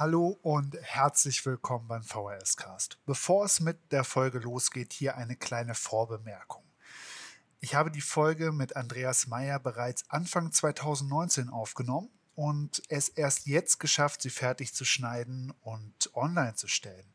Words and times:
Hallo 0.00 0.38
und 0.40 0.78
herzlich 0.80 1.44
willkommen 1.44 1.86
beim 1.86 2.02
VHS 2.02 2.56
Cast. 2.56 2.96
Bevor 3.04 3.44
es 3.44 3.60
mit 3.60 3.92
der 3.92 4.02
Folge 4.02 4.38
losgeht, 4.38 4.94
hier 4.94 5.18
eine 5.18 5.36
kleine 5.36 5.74
Vorbemerkung. 5.74 6.64
Ich 7.60 7.74
habe 7.74 7.90
die 7.90 8.00
Folge 8.00 8.50
mit 8.50 8.76
Andreas 8.76 9.26
Meyer 9.26 9.58
bereits 9.58 10.08
Anfang 10.08 10.52
2019 10.52 11.50
aufgenommen 11.50 12.08
und 12.34 12.82
es 12.88 13.10
erst 13.10 13.46
jetzt 13.46 13.78
geschafft, 13.78 14.22
sie 14.22 14.30
fertig 14.30 14.72
zu 14.72 14.86
schneiden 14.86 15.52
und 15.60 16.10
online 16.14 16.54
zu 16.54 16.66
stellen. 16.66 17.12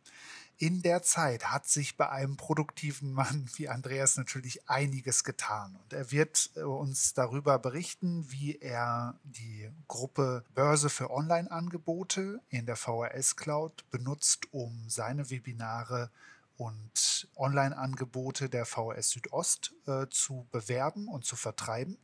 In 0.58 0.82
der 0.82 1.04
Zeit 1.04 1.52
hat 1.52 1.68
sich 1.68 1.98
bei 1.98 2.10
einem 2.10 2.38
produktiven 2.38 3.12
Mann 3.12 3.50
wie 3.55 3.68
Andreas 3.68 4.16
natürlich 4.16 4.70
einiges 4.70 5.26
getan. 5.26 5.76
Und 5.76 5.92
er 5.92 6.12
wird 6.12 6.52
äh, 6.55 6.62
uns 6.62 7.14
darüber 7.14 7.60
berichten, 7.60 8.26
wie 8.32 8.58
er 8.60 9.20
die 9.23 9.70
Gruppe 9.90 10.46
Börse 10.54 10.90
für 10.90 11.12
Online-Angebote 11.12 12.40
in 12.50 12.66
der 12.66 12.78
VHS 12.78 13.36
Cloud 13.36 13.84
benutzt, 13.91 14.48
um 14.54 14.90
seine 14.90 15.30
Webinare 15.30 16.10
und 16.58 17.27
Online-Angebote 17.35 18.48
der 18.48 18.66
VHS 18.66 19.10
Südost 19.10 19.74
äh, 19.88 20.08
zu 20.10 20.48
bewerben 20.52 21.10
und 21.10 21.26
zu 21.26 21.35
vertreiben. 21.35 21.98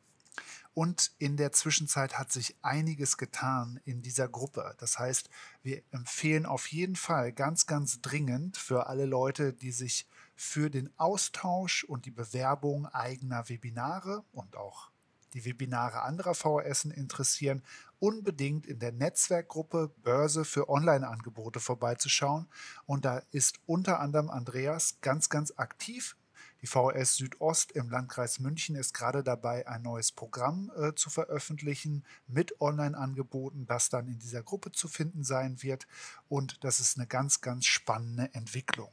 Und 0.73 1.11
in 1.17 1.35
der 1.35 1.51
Zwischenzeit 1.51 2.17
hat 2.17 2.31
sich 2.31 2.55
einiges 2.61 3.17
getan 3.17 3.79
in 3.83 4.01
dieser 4.01 4.29
Gruppe. 4.29 4.75
Das 4.77 4.99
heißt, 4.99 5.29
wir 5.63 5.81
empfehlen 5.91 6.45
auf 6.45 6.67
jeden 6.67 6.95
Fall 6.95 7.33
ganz, 7.33 7.67
ganz 7.67 8.01
dringend 8.01 8.57
für 8.57 8.87
alle 8.87 9.05
Leute, 9.05 9.53
die 9.53 9.71
sich 9.71 10.07
für 10.35 10.69
den 10.69 10.89
Austausch 10.97 11.83
und 11.83 12.05
die 12.05 12.11
Bewerbung 12.11 12.85
eigener 12.87 13.49
Webinare 13.49 14.23
und 14.31 14.55
auch 14.55 14.89
die 15.33 15.45
Webinare 15.45 16.01
anderer 16.01 16.33
VHS 16.33 16.85
interessieren, 16.85 17.63
unbedingt 17.99 18.65
in 18.65 18.79
der 18.79 18.91
Netzwerkgruppe 18.91 19.91
Börse 20.03 20.45
für 20.45 20.69
Online-Angebote 20.69 21.59
vorbeizuschauen. 21.59 22.47
Und 22.85 23.05
da 23.05 23.21
ist 23.31 23.59
unter 23.65 23.99
anderem 23.99 24.29
Andreas 24.29 24.97
ganz, 25.01 25.29
ganz 25.29 25.53
aktiv 25.57 26.15
die 26.61 26.67
VS 26.67 27.15
Südost 27.15 27.71
im 27.71 27.89
Landkreis 27.89 28.39
München 28.39 28.75
ist 28.75 28.93
gerade 28.93 29.23
dabei, 29.23 29.67
ein 29.67 29.81
neues 29.81 30.11
Programm 30.11 30.71
äh, 30.77 30.93
zu 30.93 31.09
veröffentlichen 31.09 32.05
mit 32.27 32.61
Online-Angeboten, 32.61 33.65
das 33.65 33.89
dann 33.89 34.07
in 34.07 34.19
dieser 34.19 34.43
Gruppe 34.43 34.71
zu 34.71 34.87
finden 34.87 35.23
sein 35.23 35.63
wird. 35.63 35.87
Und 36.29 36.63
das 36.63 36.79
ist 36.79 36.97
eine 36.97 37.07
ganz, 37.07 37.41
ganz 37.41 37.65
spannende 37.65 38.29
Entwicklung. 38.33 38.91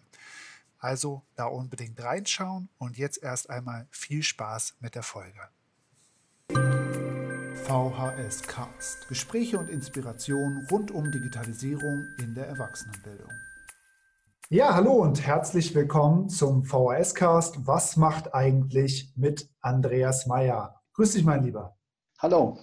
Also 0.79 1.23
da 1.35 1.45
unbedingt 1.47 2.01
reinschauen 2.01 2.69
und 2.79 2.97
jetzt 2.97 3.23
erst 3.23 3.51
einmal 3.51 3.87
viel 3.91 4.23
Spaß 4.23 4.77
mit 4.81 4.95
der 4.95 5.03
Folge. 5.03 5.41
VHS 7.69 8.43
Cast. 8.45 9.09
Gespräche 9.09 9.59
und 9.59 9.69
Inspiration 9.69 10.67
rund 10.71 10.91
um 10.91 11.11
Digitalisierung 11.11 12.07
in 12.19 12.35
der 12.35 12.47
Erwachsenenbildung. 12.47 13.31
Ja, 14.51 14.75
hallo 14.75 14.93
und 14.93 15.27
herzlich 15.27 15.75
willkommen 15.75 16.31
zum 16.31 16.65
VHS-Cast. 16.65 17.67
Was 17.67 17.99
macht 17.99 18.33
eigentlich 18.33 19.13
mit 19.15 19.47
Andreas 19.61 20.27
Meyer? 20.27 20.81
Grüß 20.95 21.13
dich, 21.13 21.23
mein 21.23 21.45
Lieber. 21.45 21.77
Hallo. 22.19 22.57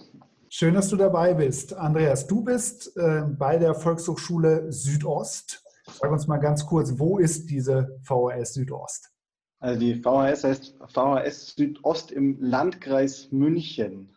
Schön, 0.48 0.74
dass 0.74 0.88
du 0.88 0.96
dabei 0.96 1.34
bist. 1.34 1.74
Andreas, 1.74 2.26
du 2.26 2.42
bist 2.42 2.96
äh, 2.96 3.22
bei 3.28 3.56
der 3.56 3.76
Volkshochschule 3.76 4.72
Südost. 4.72 5.62
Sag 6.00 6.10
uns 6.10 6.26
mal 6.26 6.38
ganz 6.38 6.66
kurz, 6.66 6.98
wo 6.98 7.18
ist 7.18 7.50
diese 7.50 8.00
VHS 8.02 8.54
Südost? 8.54 9.12
Also 9.60 9.78
die 9.78 9.94
VHS 9.94 10.42
heißt 10.42 10.78
VHS 10.88 11.54
Südost 11.54 12.10
im 12.10 12.36
Landkreis 12.40 13.30
München. 13.30 14.12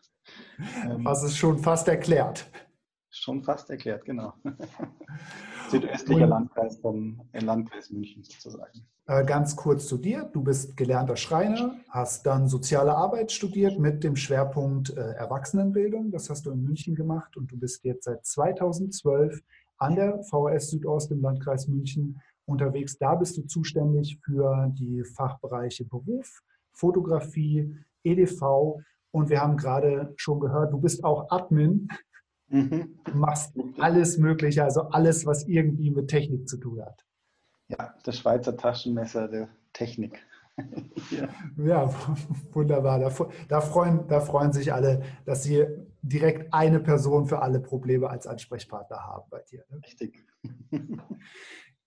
Das 1.03 1.21
ist 1.21 1.37
schon 1.37 1.59
fast 1.59 1.87
erklärt. 1.87 2.49
Schon 3.11 3.41
fast 3.41 3.69
erklärt, 3.69 4.05
genau. 4.05 4.33
Südöstlicher 5.69 6.23
und, 6.23 6.29
Landkreis 6.29 6.77
vom 6.79 7.19
Landkreis 7.33 7.89
München 7.89 8.23
sozusagen. 8.23 8.85
Äh, 9.07 9.25
ganz 9.25 9.55
kurz 9.55 9.87
zu 9.87 9.97
dir. 9.97 10.29
Du 10.31 10.43
bist 10.43 10.77
gelernter 10.77 11.15
Schreiner, 11.15 11.75
hast 11.89 12.27
dann 12.27 12.47
soziale 12.47 12.95
Arbeit 12.95 13.31
studiert 13.31 13.79
mit 13.79 14.03
dem 14.03 14.15
Schwerpunkt 14.15 14.91
äh, 14.91 15.13
Erwachsenenbildung. 15.13 16.11
Das 16.11 16.29
hast 16.29 16.45
du 16.45 16.51
in 16.51 16.63
München 16.63 16.93
gemacht 16.93 17.35
und 17.35 17.51
du 17.51 17.57
bist 17.57 17.83
jetzt 17.83 18.03
seit 18.03 18.23
2012 18.23 19.41
an 19.79 19.95
der 19.95 20.21
VHS 20.23 20.69
Südost 20.69 21.11
im 21.11 21.21
Landkreis 21.21 21.67
München 21.67 22.21
unterwegs. 22.45 22.97
Da 22.99 23.15
bist 23.15 23.37
du 23.37 23.41
zuständig 23.41 24.19
für 24.23 24.71
die 24.77 25.03
Fachbereiche 25.03 25.85
Beruf, 25.85 26.43
Fotografie, 26.73 27.75
EDV 28.03 28.83
und 29.11 29.29
wir 29.29 29.41
haben 29.41 29.57
gerade 29.57 30.13
schon 30.17 30.39
gehört, 30.39 30.73
du 30.73 30.79
bist 30.79 31.03
auch 31.03 31.31
Admin 31.31 31.87
Mhm. 32.49 32.99
Du 33.05 33.17
machst 33.17 33.53
alles 33.77 34.17
Mögliche, 34.17 34.63
also 34.63 34.81
alles, 34.81 35.25
was 35.25 35.47
irgendwie 35.47 35.91
mit 35.91 36.09
Technik 36.09 36.49
zu 36.49 36.57
tun 36.57 36.81
hat. 36.81 37.05
Ja, 37.69 37.93
das 38.03 38.17
Schweizer 38.17 38.57
Taschenmesser 38.57 39.27
der 39.27 39.49
Technik. 39.73 40.25
ja. 41.11 41.29
ja. 41.63 41.93
wunderbar. 42.51 42.99
Da, 42.99 43.11
da, 43.47 43.61
freuen, 43.61 44.07
da 44.07 44.19
freuen 44.19 44.51
sich 44.51 44.73
alle, 44.73 45.03
dass 45.25 45.43
sie 45.43 45.65
direkt 46.01 46.53
eine 46.53 46.79
Person 46.79 47.27
für 47.27 47.41
alle 47.41 47.59
Probleme 47.59 48.09
als 48.09 48.25
Ansprechpartner 48.25 48.97
haben 48.97 49.29
bei 49.29 49.41
dir. 49.49 49.63
Ne? 49.69 49.81
Richtig. 49.83 50.25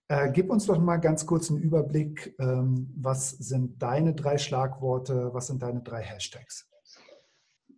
Äh, 0.09 0.31
gib 0.31 0.51
uns 0.51 0.67
doch 0.67 0.79
mal 0.79 0.99
ganz 0.99 1.25
kurz 1.25 1.49
einen 1.49 1.61
Überblick. 1.61 2.35
Ähm, 2.39 2.93
was 2.95 3.31
sind 3.31 3.83
deine 3.83 4.15
drei 4.15 4.37
Schlagworte? 4.37 5.33
Was 5.33 5.47
sind 5.47 5.63
deine 5.63 5.81
drei 5.81 6.03
Hashtags? 6.03 6.69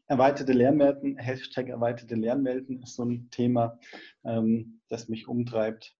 Erweiterte 0.07 0.53
Lernwelten, 0.53 1.17
Hashtag 1.17 1.69
erweiterte 1.69 2.15
Lernwelten 2.15 2.83
ist 2.83 2.97
so 2.97 3.05
ein 3.05 3.31
Thema, 3.31 3.79
ähm, 4.25 4.81
das 4.89 5.09
mich 5.09 5.29
umtreibt. 5.29 5.97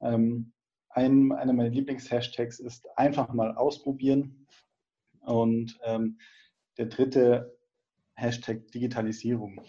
Ähm, 0.00 0.52
ein, 0.88 1.32
einer 1.32 1.52
meiner 1.52 1.70
Lieblingshashtags 1.70 2.60
ist 2.60 2.86
einfach 2.96 3.32
mal 3.32 3.56
ausprobieren. 3.56 4.46
Und 5.20 5.78
ähm, 5.84 6.18
der 6.78 6.86
dritte 6.86 7.56
Hashtag 8.14 8.66
Digitalisierung. 8.72 9.60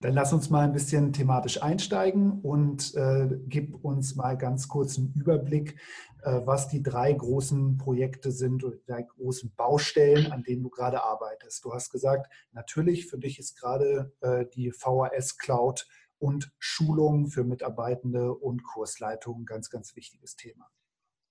Dann 0.00 0.14
lass 0.14 0.32
uns 0.32 0.48
mal 0.48 0.64
ein 0.64 0.72
bisschen 0.72 1.12
thematisch 1.12 1.60
einsteigen 1.60 2.40
und 2.42 2.94
äh, 2.94 3.28
gib 3.48 3.84
uns 3.84 4.14
mal 4.14 4.38
ganz 4.38 4.68
kurz 4.68 4.96
einen 4.96 5.12
Überblick, 5.14 5.76
äh, 6.22 6.40
was 6.44 6.68
die 6.68 6.84
drei 6.84 7.12
großen 7.12 7.78
Projekte 7.78 8.30
sind 8.30 8.62
oder 8.62 8.76
die 8.76 8.86
drei 8.86 9.02
großen 9.02 9.52
Baustellen, 9.56 10.30
an 10.30 10.44
denen 10.44 10.62
du 10.62 10.70
gerade 10.70 11.02
arbeitest. 11.02 11.64
Du 11.64 11.74
hast 11.74 11.90
gesagt, 11.90 12.32
natürlich 12.52 13.06
für 13.06 13.18
dich 13.18 13.40
ist 13.40 13.58
gerade 13.58 14.12
äh, 14.20 14.46
die 14.54 14.70
VHS 14.70 15.36
Cloud 15.38 15.88
und 16.18 16.52
Schulung 16.58 17.26
für 17.26 17.42
Mitarbeitende 17.42 18.32
und 18.32 18.62
Kursleitungen 18.62 19.42
ein 19.42 19.46
ganz, 19.46 19.68
ganz 19.68 19.96
wichtiges 19.96 20.36
Thema. 20.36 20.70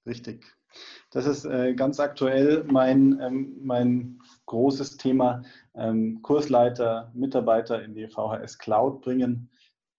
Richtig. 0.07 0.45
Das 1.12 1.25
ist 1.25 1.45
äh, 1.45 1.73
ganz 1.73 2.00
aktuell 2.00 2.63
mein, 2.63 3.19
ähm, 3.19 3.57
mein 3.62 4.19
großes 4.45 4.97
Thema. 4.97 5.44
Ähm, 5.75 6.22
Kursleiter, 6.22 7.12
Mitarbeiter 7.13 7.84
in 7.84 7.94
die 7.94 8.07
VHS 8.07 8.57
Cloud 8.57 9.01
bringen. 9.01 9.51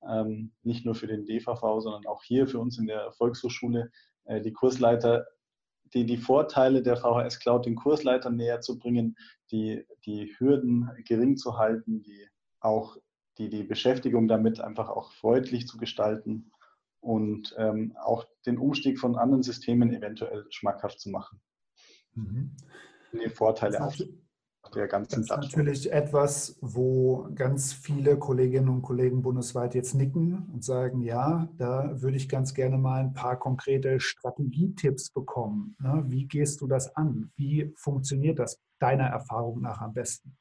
Ähm, 0.08 0.52
nicht 0.62 0.86
nur 0.86 0.94
für 0.94 1.06
den 1.06 1.26
DVV, 1.26 1.80
sondern 1.80 2.06
auch 2.06 2.22
hier 2.22 2.46
für 2.46 2.58
uns 2.58 2.78
in 2.78 2.86
der 2.86 3.12
Volkshochschule. 3.12 3.90
Äh, 4.24 4.40
die 4.40 4.52
Kursleiter, 4.52 5.26
die, 5.92 6.06
die 6.06 6.16
Vorteile 6.16 6.82
der 6.82 6.96
VHS 6.96 7.40
Cloud 7.40 7.66
den 7.66 7.76
Kursleitern 7.76 8.36
näher 8.36 8.60
zu 8.60 8.78
bringen, 8.78 9.16
die, 9.50 9.84
die 10.06 10.34
Hürden 10.38 10.90
gering 11.06 11.36
zu 11.36 11.58
halten, 11.58 12.02
die 12.02 12.28
auch 12.60 12.96
die, 13.38 13.50
die 13.50 13.62
Beschäftigung 13.62 14.26
damit 14.26 14.60
einfach 14.60 14.88
auch 14.88 15.12
freundlich 15.12 15.66
zu 15.66 15.76
gestalten 15.76 16.50
und 17.00 17.54
ähm, 17.58 17.96
auch 18.02 18.26
den 18.46 18.58
Umstieg 18.58 18.98
von 18.98 19.16
anderen 19.16 19.42
Systemen 19.42 19.92
eventuell 19.92 20.46
schmackhaft 20.50 21.00
zu 21.00 21.10
machen. 21.10 21.40
Mhm. 22.14 22.56
Die 23.12 23.28
Vorteile 23.30 23.80
auf 23.82 23.96
der 24.74 24.88
ganzen. 24.88 25.26
Das 25.26 25.46
ist 25.46 25.56
natürlich 25.56 25.90
etwas, 25.92 26.58
wo 26.60 27.28
ganz 27.34 27.72
viele 27.72 28.18
Kolleginnen 28.18 28.68
und 28.68 28.82
Kollegen 28.82 29.22
bundesweit 29.22 29.74
jetzt 29.74 29.94
nicken 29.94 30.48
und 30.52 30.64
sagen, 30.64 31.00
ja, 31.00 31.48
da 31.56 32.00
würde 32.02 32.16
ich 32.16 32.28
ganz 32.28 32.54
gerne 32.54 32.76
mal 32.78 33.00
ein 33.00 33.14
paar 33.14 33.38
konkrete 33.38 34.00
Strategietipps 34.00 35.10
bekommen. 35.10 35.76
Ne? 35.80 36.04
Wie 36.08 36.26
gehst 36.26 36.60
du 36.60 36.66
das 36.66 36.94
an? 36.96 37.30
Wie 37.36 37.72
funktioniert 37.76 38.38
das 38.38 38.60
deiner 38.78 39.06
Erfahrung 39.06 39.62
nach 39.62 39.80
am 39.80 39.94
besten? 39.94 40.36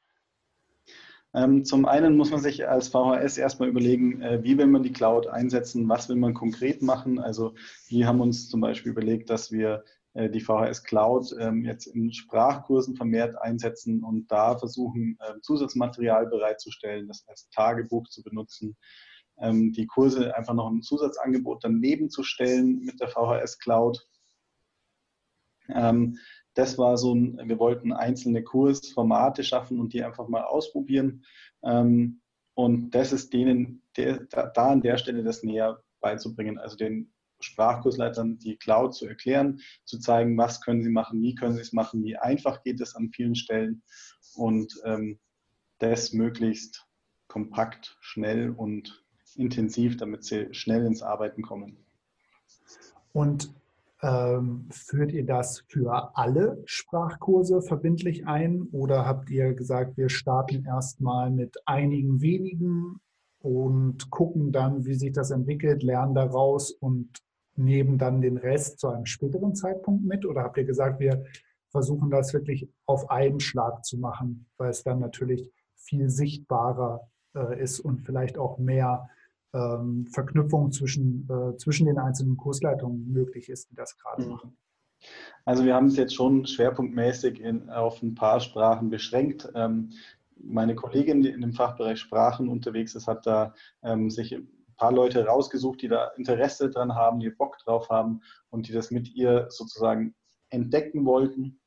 Ähm, 1.34 1.64
zum 1.64 1.84
einen 1.84 2.16
muss 2.16 2.30
man 2.30 2.40
sich 2.40 2.68
als 2.68 2.88
VHS 2.88 3.36
erstmal 3.36 3.68
überlegen, 3.68 4.22
äh, 4.22 4.42
wie 4.42 4.56
will 4.56 4.66
man 4.66 4.82
die 4.82 4.92
Cloud 4.92 5.26
einsetzen, 5.26 5.88
was 5.88 6.08
will 6.08 6.16
man 6.16 6.32
konkret 6.32 6.82
machen. 6.82 7.18
Also 7.18 7.54
wir 7.86 8.06
haben 8.06 8.20
uns 8.20 8.48
zum 8.48 8.60
Beispiel 8.60 8.92
überlegt, 8.92 9.28
dass 9.28 9.52
wir 9.52 9.84
äh, 10.14 10.30
die 10.30 10.40
VHS 10.40 10.84
Cloud 10.84 11.34
ähm, 11.38 11.64
jetzt 11.64 11.86
in 11.86 12.12
Sprachkursen 12.12 12.96
vermehrt 12.96 13.36
einsetzen 13.42 14.02
und 14.02 14.30
da 14.32 14.56
versuchen, 14.58 15.18
äh, 15.20 15.38
Zusatzmaterial 15.42 16.26
bereitzustellen, 16.26 17.06
das 17.08 17.24
als 17.28 17.48
Tagebuch 17.50 18.08
zu 18.08 18.22
benutzen, 18.22 18.76
ähm, 19.38 19.72
die 19.72 19.86
Kurse 19.86 20.34
einfach 20.34 20.54
noch 20.54 20.70
ein 20.70 20.82
Zusatzangebot 20.82 21.62
daneben 21.62 22.10
zu 22.10 22.22
stellen 22.22 22.80
mit 22.80 23.00
der 23.00 23.08
VHS 23.08 23.58
Cloud. 23.58 24.04
Ähm, 25.68 26.18
das 26.58 26.76
war 26.76 26.98
so 26.98 27.14
ein, 27.14 27.38
wir 27.48 27.60
wollten 27.60 27.92
einzelne 27.92 28.42
Kursformate 28.42 29.44
schaffen 29.44 29.78
und 29.78 29.92
die 29.92 30.02
einfach 30.02 30.26
mal 30.26 30.42
ausprobieren. 30.42 31.24
Ähm, 31.62 32.20
und 32.54 32.90
das 32.90 33.12
ist 33.12 33.32
denen 33.32 33.84
der, 33.96 34.24
da 34.24 34.50
an 34.54 34.82
der 34.82 34.98
Stelle 34.98 35.22
das 35.22 35.44
näher 35.44 35.80
beizubringen, 36.00 36.58
also 36.58 36.76
den 36.76 37.12
Sprachkursleitern 37.38 38.40
die 38.40 38.56
Cloud 38.56 38.96
zu 38.96 39.06
erklären, 39.06 39.60
zu 39.84 40.00
zeigen, 40.00 40.36
was 40.36 40.60
können 40.60 40.82
sie 40.82 40.90
machen, 40.90 41.22
wie 41.22 41.36
können 41.36 41.54
sie 41.54 41.60
es 41.60 41.72
machen, 41.72 42.02
wie 42.02 42.16
einfach 42.16 42.60
geht 42.64 42.80
es 42.80 42.96
an 42.96 43.10
vielen 43.10 43.36
Stellen 43.36 43.84
und 44.34 44.74
ähm, 44.84 45.20
das 45.78 46.12
möglichst 46.12 46.88
kompakt, 47.28 47.96
schnell 48.00 48.50
und 48.50 49.04
intensiv, 49.36 49.96
damit 49.96 50.24
sie 50.24 50.52
schnell 50.52 50.84
ins 50.84 51.02
Arbeiten 51.02 51.42
kommen. 51.42 51.76
Und 53.12 53.54
ähm, 54.02 54.68
führt 54.70 55.12
ihr 55.12 55.26
das 55.26 55.64
für 55.68 56.16
alle 56.16 56.62
Sprachkurse 56.66 57.62
verbindlich 57.62 58.26
ein 58.26 58.62
oder 58.72 59.04
habt 59.04 59.30
ihr 59.30 59.54
gesagt, 59.54 59.96
wir 59.96 60.08
starten 60.08 60.64
erstmal 60.64 61.30
mit 61.30 61.56
einigen 61.66 62.20
wenigen 62.20 63.00
und 63.40 64.10
gucken 64.10 64.52
dann, 64.52 64.84
wie 64.84 64.94
sich 64.94 65.12
das 65.12 65.30
entwickelt, 65.30 65.82
lernen 65.82 66.14
daraus 66.14 66.70
und 66.70 67.08
nehmen 67.56 67.98
dann 67.98 68.20
den 68.20 68.36
Rest 68.36 68.78
zu 68.78 68.88
einem 68.88 69.06
späteren 69.06 69.54
Zeitpunkt 69.54 70.04
mit? 70.04 70.24
Oder 70.24 70.42
habt 70.44 70.56
ihr 70.58 70.64
gesagt, 70.64 71.00
wir 71.00 71.24
versuchen 71.70 72.10
das 72.10 72.32
wirklich 72.32 72.70
auf 72.86 73.10
einen 73.10 73.40
Schlag 73.40 73.84
zu 73.84 73.98
machen, 73.98 74.46
weil 74.56 74.70
es 74.70 74.84
dann 74.84 75.00
natürlich 75.00 75.50
viel 75.74 76.08
sichtbarer 76.08 77.08
äh, 77.34 77.60
ist 77.60 77.80
und 77.80 78.00
vielleicht 78.02 78.38
auch 78.38 78.58
mehr 78.58 79.08
ähm, 79.54 80.06
Verknüpfung 80.12 80.70
zwischen, 80.72 81.28
äh, 81.30 81.56
zwischen 81.56 81.86
den 81.86 81.98
einzelnen 81.98 82.36
Kursleitungen 82.36 83.10
möglich 83.12 83.48
ist, 83.48 83.70
die 83.70 83.74
das 83.74 83.96
gerade 83.96 84.22
mhm. 84.22 84.30
machen? 84.30 84.56
Also 85.44 85.64
wir 85.64 85.74
haben 85.74 85.86
es 85.86 85.96
jetzt 85.96 86.14
schon 86.14 86.46
schwerpunktmäßig 86.46 87.40
in, 87.40 87.70
auf 87.70 88.02
ein 88.02 88.14
paar 88.14 88.40
Sprachen 88.40 88.90
beschränkt. 88.90 89.48
Ähm, 89.54 89.90
meine 90.36 90.74
Kollegin, 90.74 91.22
die 91.22 91.30
in 91.30 91.40
dem 91.40 91.52
Fachbereich 91.52 91.98
Sprachen 91.98 92.48
unterwegs 92.48 92.94
ist, 92.94 93.06
hat 93.06 93.26
da 93.26 93.54
ähm, 93.82 94.10
sich 94.10 94.32
ein 94.32 94.48
paar 94.76 94.92
Leute 94.92 95.24
rausgesucht, 95.24 95.82
die 95.82 95.88
da 95.88 96.08
Interesse 96.16 96.70
dran 96.70 96.94
haben, 96.94 97.20
die 97.20 97.30
Bock 97.30 97.58
drauf 97.58 97.88
haben 97.90 98.20
und 98.50 98.68
die 98.68 98.72
das 98.72 98.90
mit 98.90 99.14
ihr 99.14 99.46
sozusagen 99.50 100.14
entdecken 100.50 101.04
wollten. 101.04 101.60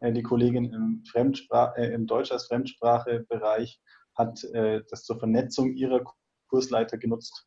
Äh, 0.00 0.12
die 0.12 0.22
Kollegin 0.22 0.72
im, 0.72 1.02
Fremdsprach, 1.10 1.76
äh, 1.76 1.92
im 1.92 2.06
Deutsch 2.06 2.32
als 2.32 2.46
Fremdsprache-Bereich 2.46 3.80
hat 4.14 4.44
äh, 4.44 4.82
das 4.88 5.04
zur 5.04 5.18
Vernetzung 5.18 5.72
ihrer 5.74 6.02
Kursleiter 6.50 6.98
genutzt. 6.98 7.46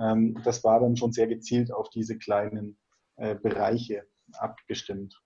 Ähm, 0.00 0.40
das 0.44 0.64
war 0.64 0.80
dann 0.80 0.96
schon 0.96 1.12
sehr 1.12 1.28
gezielt 1.28 1.72
auf 1.72 1.90
diese 1.90 2.18
kleinen 2.18 2.78
äh, 3.16 3.34
Bereiche 3.34 4.06
abgestimmt. 4.32 5.20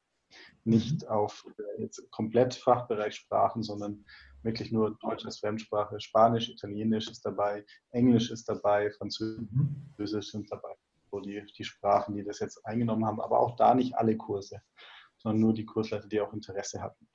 Nicht 0.65 1.03
mhm. 1.03 1.09
auf 1.09 1.47
äh, 1.59 1.83
jetzt 1.83 2.11
komplett 2.11 2.55
Fachbereich 2.55 3.15
Sprachen, 3.15 3.63
sondern 3.63 4.05
wirklich 4.43 4.73
nur 4.73 4.97
Deutsch 4.99 5.25
als 5.25 5.39
Fremdsprache, 5.39 6.01
Spanisch, 6.01 6.49
Italienisch 6.49 7.09
ist 7.09 7.25
dabei, 7.25 7.65
Englisch 7.91 8.31
ist 8.31 8.49
dabei, 8.49 8.91
Französisch 8.91 9.47
mhm. 9.97 10.23
sind 10.23 10.51
dabei. 10.51 10.75
So 11.11 11.21
die, 11.21 11.45
die 11.57 11.65
Sprachen, 11.65 12.17
die 12.17 12.25
das 12.25 12.41
jetzt 12.41 12.65
eingenommen 12.67 13.07
haben, 13.07 13.21
aber 13.21 13.39
auch 13.39 13.57
da 13.57 13.75
nicht 13.75 13.95
alle 13.97 14.17
Kurse, 14.17 14.61
sondern 15.19 15.41
nur 15.41 15.55
die 15.55 15.65
Kursleiter, 15.65 16.09
die 16.09 16.21
auch 16.21 16.33
Interesse 16.33 16.83
hatten. 16.83 17.07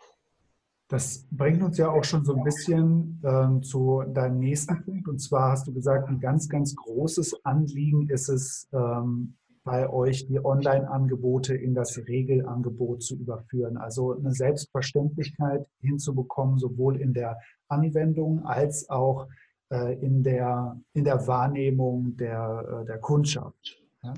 Das 0.89 1.25
bringt 1.31 1.63
uns 1.63 1.77
ja 1.77 1.89
auch 1.89 2.03
schon 2.03 2.25
so 2.25 2.35
ein 2.35 2.43
bisschen 2.43 3.21
ähm, 3.23 3.63
zu 3.63 4.03
deinem 4.11 4.39
nächsten 4.39 4.83
Punkt. 4.83 5.07
Und 5.07 5.19
zwar 5.19 5.51
hast 5.51 5.67
du 5.67 5.73
gesagt, 5.73 6.09
ein 6.09 6.19
ganz, 6.19 6.49
ganz 6.49 6.75
großes 6.75 7.45
Anliegen 7.45 8.09
ist 8.09 8.27
es, 8.27 8.67
ähm, 8.73 9.35
bei 9.69 9.87
euch 9.87 10.25
die 10.25 10.43
Online-Angebote 10.43 11.53
in 11.55 11.75
das 11.75 11.95
Regelangebot 11.97 13.03
zu 13.03 13.15
überführen. 13.15 13.77
Also 13.77 14.17
eine 14.17 14.31
Selbstverständlichkeit 14.31 15.67
hinzubekommen, 15.81 16.57
sowohl 16.57 16.99
in 16.99 17.13
der 17.13 17.37
Anwendung 17.67 18.43
als 18.45 18.89
auch 18.89 19.27
äh, 19.71 19.93
in, 20.03 20.23
der, 20.23 20.79
in 20.93 21.03
der 21.03 21.27
Wahrnehmung 21.27 22.17
der, 22.17 22.81
äh, 22.81 22.85
der 22.85 22.97
Kundschaft. 22.97 23.77
Ja? 24.01 24.13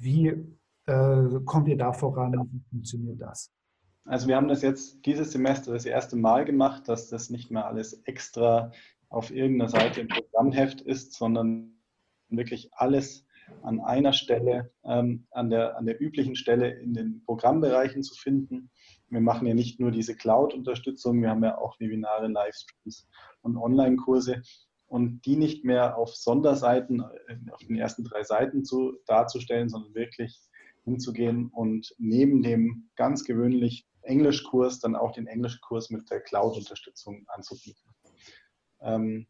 Wie 0.00 0.26
äh, 0.86 1.40
kommt 1.44 1.68
ihr 1.68 1.76
da 1.76 1.92
voran? 1.92 2.32
Wie 2.50 2.60
funktioniert 2.70 3.20
das? 3.20 3.48
Also 4.04 4.28
wir 4.28 4.36
haben 4.36 4.48
das 4.48 4.62
jetzt 4.62 5.04
dieses 5.06 5.32
Semester 5.32 5.72
das 5.72 5.84
erste 5.84 6.16
Mal 6.16 6.44
gemacht, 6.44 6.88
dass 6.88 7.08
das 7.08 7.30
nicht 7.30 7.50
mehr 7.50 7.66
alles 7.66 8.02
extra 8.04 8.72
auf 9.08 9.30
irgendeiner 9.30 9.70
Seite 9.70 10.00
im 10.00 10.08
Programmheft 10.08 10.80
ist, 10.80 11.14
sondern 11.14 11.80
wirklich 12.28 12.70
alles 12.72 13.26
an 13.62 13.80
einer 13.80 14.12
Stelle, 14.12 14.72
ähm, 14.84 15.26
an, 15.32 15.50
der, 15.50 15.76
an 15.76 15.86
der 15.86 16.00
üblichen 16.00 16.36
Stelle 16.36 16.70
in 16.70 16.94
den 16.94 17.22
Programmbereichen 17.24 18.02
zu 18.02 18.14
finden. 18.14 18.70
Wir 19.08 19.20
machen 19.20 19.46
ja 19.46 19.54
nicht 19.54 19.80
nur 19.80 19.90
diese 19.90 20.14
Cloud-Unterstützung, 20.14 21.20
wir 21.20 21.30
haben 21.30 21.42
ja 21.42 21.58
auch 21.58 21.78
Webinare, 21.80 22.28
Livestreams 22.28 23.08
und 23.42 23.56
Online-Kurse 23.56 24.42
und 24.86 25.24
die 25.26 25.36
nicht 25.36 25.64
mehr 25.64 25.96
auf 25.98 26.14
Sonderseiten, 26.14 27.00
äh, 27.00 27.50
auf 27.50 27.60
den 27.60 27.76
ersten 27.76 28.04
drei 28.04 28.22
Seiten 28.22 28.64
zu, 28.64 28.94
darzustellen, 29.06 29.68
sondern 29.68 29.94
wirklich 29.94 30.40
hinzugehen 30.84 31.48
und 31.48 31.94
neben 31.98 32.42
dem 32.42 32.90
ganz 32.96 33.24
gewöhnlich 33.24 33.86
Englischkurs 34.02 34.80
dann 34.80 34.96
auch 34.96 35.12
den 35.12 35.26
Englischkurs 35.26 35.90
mit 35.90 36.10
der 36.10 36.20
Cloud-Unterstützung 36.20 37.24
anzubieten. 37.28 37.90
Ähm, 38.80 39.26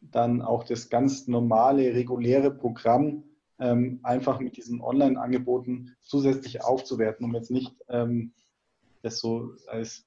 dann 0.00 0.42
auch 0.42 0.64
das 0.64 0.88
ganz 0.88 1.26
normale, 1.26 1.94
reguläre 1.94 2.50
Programm 2.50 3.24
ähm, 3.58 4.00
einfach 4.02 4.38
mit 4.40 4.56
diesen 4.56 4.80
Online-Angeboten 4.80 5.96
zusätzlich 6.02 6.62
aufzuwerten, 6.62 7.24
um 7.24 7.34
jetzt 7.34 7.50
nicht 7.50 7.74
ähm, 7.88 8.34
das 9.02 9.18
so 9.18 9.52
als, 9.66 10.06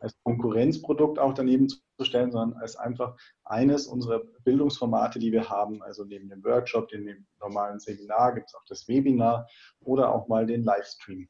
als 0.00 0.16
Konkurrenzprodukt 0.24 1.18
auch 1.18 1.34
daneben 1.34 1.68
zu 1.68 1.78
stellen, 2.02 2.32
sondern 2.32 2.60
als 2.60 2.76
einfach 2.76 3.16
eines 3.44 3.86
unserer 3.86 4.22
Bildungsformate, 4.44 5.18
die 5.18 5.32
wir 5.32 5.48
haben. 5.48 5.82
Also 5.82 6.04
neben 6.04 6.28
dem 6.28 6.44
Workshop, 6.44 6.88
dem 6.88 7.26
normalen 7.40 7.78
Seminar 7.78 8.34
gibt 8.34 8.48
es 8.48 8.54
auch 8.54 8.64
das 8.68 8.88
Webinar 8.88 9.46
oder 9.80 10.12
auch 10.14 10.28
mal 10.28 10.46
den 10.46 10.64
Livestream 10.64 11.28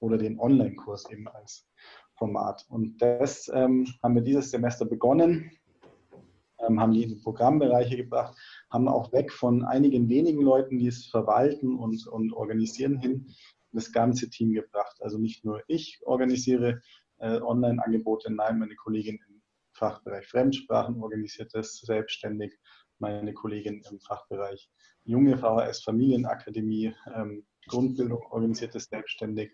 oder 0.00 0.18
den 0.18 0.38
Online-Kurs 0.38 1.10
eben 1.10 1.28
als 1.28 1.66
Format. 2.14 2.64
Und 2.68 3.00
das 3.00 3.50
ähm, 3.52 3.86
haben 4.02 4.14
wir 4.14 4.22
dieses 4.22 4.50
Semester 4.50 4.84
begonnen, 4.84 5.50
ähm, 6.60 6.80
haben 6.80 6.92
die 6.92 7.04
in 7.04 7.22
Programmbereiche 7.22 7.96
gebracht, 7.96 8.36
haben 8.70 8.88
auch 8.88 9.12
weg 9.12 9.32
von 9.32 9.64
einigen 9.64 10.08
wenigen 10.08 10.42
Leuten, 10.42 10.78
die 10.78 10.88
es 10.88 11.06
verwalten 11.06 11.76
und, 11.76 12.06
und 12.08 12.32
organisieren, 12.32 12.98
hin 12.98 13.28
das 13.72 13.92
ganze 13.92 14.30
Team 14.30 14.52
gebracht. 14.52 14.96
Also 15.00 15.18
nicht 15.18 15.44
nur 15.44 15.62
ich 15.68 16.00
organisiere 16.04 16.80
äh, 17.18 17.40
Online-Angebote, 17.40 18.32
nein, 18.32 18.58
meine 18.58 18.74
Kollegin 18.76 19.18
im 19.28 19.42
Fachbereich 19.72 20.26
Fremdsprachen 20.26 21.00
organisiert 21.02 21.50
das 21.54 21.78
selbstständig, 21.78 22.58
meine 22.98 23.32
Kollegin 23.32 23.82
im 23.90 24.00
Fachbereich 24.00 24.68
Junge 25.04 25.38
VHS 25.38 25.84
Familienakademie, 25.84 26.94
ähm, 27.14 27.46
Grundbildung 27.68 28.22
organisiert 28.30 28.74
das 28.74 28.84
selbstständig 28.84 29.52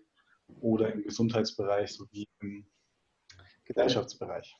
oder 0.59 0.93
im 0.93 1.03
Gesundheitsbereich 1.03 1.93
sowie 1.93 2.27
im 2.41 2.65
Gesellschaftsbereich. 3.65 4.55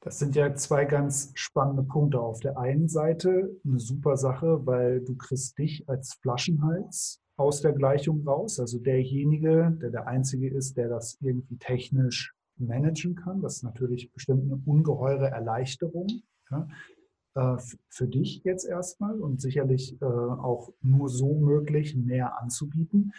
Das 0.00 0.18
sind 0.18 0.36
ja 0.36 0.54
zwei 0.54 0.84
ganz 0.84 1.32
spannende 1.34 1.82
Punkte. 1.82 2.20
Auf 2.20 2.40
der 2.40 2.56
einen 2.56 2.88
Seite 2.88 3.56
eine 3.64 3.80
super 3.80 4.16
Sache, 4.16 4.64
weil 4.64 5.00
du 5.00 5.16
kriegst 5.16 5.58
dich 5.58 5.88
als 5.88 6.14
Flaschenhals 6.22 7.20
aus 7.36 7.62
der 7.62 7.72
Gleichung 7.72 8.26
raus. 8.26 8.60
Also 8.60 8.78
derjenige, 8.78 9.76
der 9.82 9.90
der 9.90 10.06
Einzige 10.06 10.48
ist, 10.48 10.76
der 10.76 10.88
das 10.88 11.18
irgendwie 11.20 11.56
technisch 11.58 12.32
managen 12.56 13.16
kann. 13.16 13.42
Das 13.42 13.56
ist 13.56 13.62
natürlich 13.64 14.12
bestimmt 14.12 14.44
eine 14.44 14.60
ungeheure 14.64 15.28
Erleichterung 15.28 16.06
ja, 16.50 16.68
äh, 17.34 17.56
für 17.88 18.06
dich 18.06 18.42
jetzt 18.44 18.64
erstmal 18.64 19.20
und 19.20 19.40
sicherlich 19.40 20.00
äh, 20.00 20.04
auch 20.04 20.72
nur 20.80 21.08
so 21.08 21.34
möglich, 21.34 21.96
mehr 21.96 22.40
anzubieten 22.40 23.12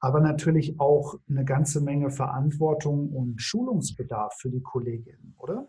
aber 0.00 0.20
natürlich 0.20 0.78
auch 0.78 1.16
eine 1.28 1.44
ganze 1.44 1.80
Menge 1.80 2.10
Verantwortung 2.10 3.10
und 3.10 3.40
Schulungsbedarf 3.40 4.34
für 4.38 4.50
die 4.50 4.62
Kolleginnen, 4.62 5.34
oder? 5.38 5.68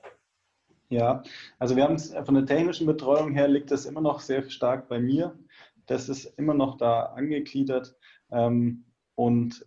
Ja, 0.89 1.21
also 1.59 1.75
wir 1.75 1.83
haben 1.83 1.95
es 1.95 2.13
von 2.25 2.33
der 2.33 2.45
technischen 2.45 2.87
Betreuung 2.87 3.33
her 3.33 3.47
liegt 3.47 3.69
das 3.71 3.85
immer 3.85 4.01
noch 4.01 4.19
sehr 4.19 4.49
stark 4.49 4.87
bei 4.87 4.99
mir. 4.99 5.37
Das 5.85 6.09
ist 6.09 6.25
immer 6.37 6.53
noch 6.53 6.77
da 6.77 7.05
angegliedert 7.05 7.95
ähm, 8.31 8.85
und 9.15 9.65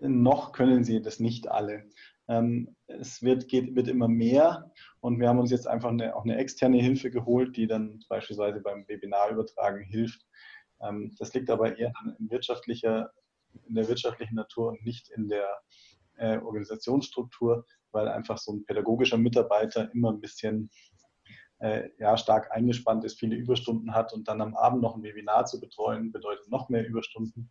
noch 0.00 0.52
können 0.52 0.84
sie 0.84 1.00
das 1.00 1.20
nicht 1.20 1.50
alle. 1.50 1.84
Ähm, 2.28 2.76
es 2.86 3.22
wird, 3.22 3.48
geht, 3.48 3.74
wird 3.74 3.88
immer 3.88 4.08
mehr 4.08 4.70
und 5.00 5.18
wir 5.18 5.28
haben 5.28 5.38
uns 5.38 5.50
jetzt 5.50 5.66
einfach 5.66 5.90
eine, 5.90 6.14
auch 6.14 6.24
eine 6.24 6.36
externe 6.36 6.78
Hilfe 6.78 7.10
geholt, 7.10 7.56
die 7.56 7.66
dann 7.66 8.02
beispielsweise 8.08 8.60
beim 8.60 8.86
Webinarübertragen 8.86 9.82
hilft. 9.82 10.26
Ähm, 10.80 11.14
das 11.18 11.32
liegt 11.34 11.50
aber 11.50 11.78
eher 11.78 11.92
in 12.18 12.30
wirtschaftlicher 12.30 13.10
in 13.66 13.74
der 13.74 13.88
wirtschaftlichen 13.88 14.34
Natur 14.34 14.68
und 14.68 14.84
nicht 14.84 15.08
in 15.10 15.28
der 15.28 15.46
äh, 16.16 16.38
Organisationsstruktur, 16.38 17.64
weil 17.92 18.08
einfach 18.08 18.38
so 18.38 18.52
ein 18.52 18.64
pädagogischer 18.64 19.18
Mitarbeiter 19.18 19.92
immer 19.92 20.12
ein 20.12 20.20
bisschen 20.20 20.70
äh, 21.58 21.90
ja, 21.98 22.16
stark 22.16 22.50
eingespannt 22.52 23.04
ist, 23.04 23.18
viele 23.18 23.36
Überstunden 23.36 23.94
hat 23.94 24.12
und 24.12 24.28
dann 24.28 24.40
am 24.40 24.56
Abend 24.56 24.82
noch 24.82 24.96
ein 24.96 25.02
Webinar 25.02 25.44
zu 25.46 25.60
betreuen, 25.60 26.12
bedeutet 26.12 26.50
noch 26.50 26.68
mehr 26.68 26.86
Überstunden. 26.86 27.50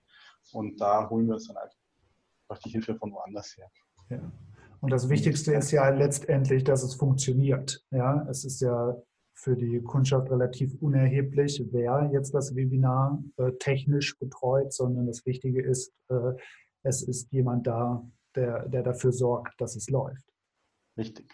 Und 0.51 0.79
da 0.81 1.09
holen 1.09 1.27
wir 1.27 1.35
uns 1.35 1.47
dann 1.47 1.57
einfach 1.57 2.61
die 2.63 2.69
Hilfe 2.69 2.95
von 2.95 3.11
woanders 3.11 3.55
her. 3.57 3.69
Ja. 4.09 4.31
Und 4.81 4.91
das 4.91 5.09
Wichtigste 5.09 5.53
ist 5.53 5.71
ja 5.71 5.89
letztendlich, 5.89 6.63
dass 6.63 6.83
es 6.83 6.95
funktioniert. 6.95 7.85
Ja, 7.91 8.25
es 8.29 8.45
ist 8.45 8.61
ja 8.61 8.95
für 9.41 9.55
die 9.55 9.81
Kundschaft 9.81 10.29
relativ 10.29 10.75
unerheblich, 10.81 11.63
wer 11.71 12.09
jetzt 12.11 12.33
das 12.33 12.55
Webinar 12.55 13.23
äh, 13.37 13.51
technisch 13.59 14.17
betreut, 14.19 14.73
sondern 14.73 15.07
das 15.07 15.25
Wichtige 15.25 15.61
ist, 15.61 15.93
äh, 16.09 16.33
es 16.83 17.03
ist 17.03 17.31
jemand 17.31 17.65
da, 17.65 18.05
der, 18.35 18.67
der 18.67 18.83
dafür 18.83 19.11
sorgt, 19.13 19.59
dass 19.61 19.75
es 19.75 19.89
läuft. 19.89 20.25
Richtig. 20.97 21.31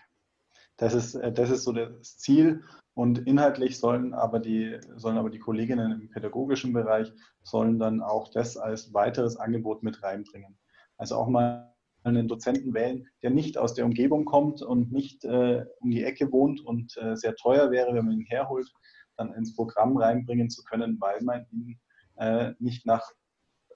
Das 0.77 0.93
ist, 0.93 1.15
äh, 1.15 1.31
das 1.31 1.50
ist 1.50 1.63
so 1.63 1.71
das 1.71 2.17
Ziel. 2.17 2.63
Und 2.93 3.19
inhaltlich 3.27 3.79
sollen 3.79 4.13
aber, 4.13 4.39
die, 4.39 4.79
sollen 4.95 5.17
aber 5.17 5.29
die 5.29 5.39
Kolleginnen 5.39 6.00
im 6.01 6.09
pädagogischen 6.09 6.74
Bereich 6.74 7.12
sollen 7.43 7.79
dann 7.79 8.01
auch 8.01 8.29
das 8.29 8.55
als 8.55 8.93
weiteres 8.93 9.35
Angebot 9.35 9.83
mit 9.83 10.01
reinbringen. 10.03 10.57
Also 10.97 11.15
auch 11.15 11.27
mal 11.27 11.75
einen 12.05 12.27
Dozenten 12.27 12.74
wählen, 12.74 13.07
der 13.24 13.31
nicht 13.31 13.57
aus 13.57 13.74
der 13.74 13.85
Umgebung 13.85 14.25
kommt 14.25 14.62
und 14.62 14.91
nicht 14.91 15.25
äh, 15.25 15.65
um 15.79 15.91
die 15.91 16.03
Ecke 16.03 16.31
wohnt 16.31 16.62
und 16.62 16.95
äh, 16.97 17.15
sehr 17.15 17.35
teuer 17.35 17.71
wäre, 17.71 17.93
wenn 17.93 18.05
man 18.05 18.19
ihn 18.19 18.25
herholt, 18.25 18.71
dann 19.17 19.33
ins 19.33 19.55
Programm 19.55 19.97
reinbringen 19.97 20.50
zu 20.50 20.63
können, 20.63 20.97
weil 21.00 21.21
man 21.24 21.45
ihn 21.51 21.79
äh, 22.17 22.53
nicht 22.59 22.85
nach 22.85 23.12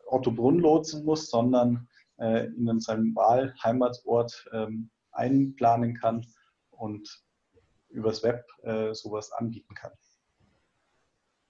Ottobrunn 0.06 0.60
lotsen 0.60 1.06
muss, 1.06 1.30
sondern 1.30 1.88
äh, 2.18 2.48
ihn 2.48 2.68
in 2.68 2.80
seinem 2.80 3.16
Wahlheimatsort 3.16 4.48
ähm, 4.54 4.90
einplanen 5.12 5.96
kann 5.96 6.26
und 6.72 7.24
übers 7.90 8.24
Web 8.24 8.46
äh, 8.64 8.94
sowas 8.94 9.32
anbieten 9.32 9.74
kann. 9.74 9.92